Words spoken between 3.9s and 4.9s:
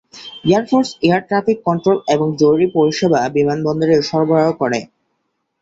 সরবরাহ করে।